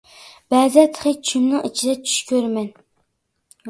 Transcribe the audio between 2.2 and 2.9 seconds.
كۆرىمەن.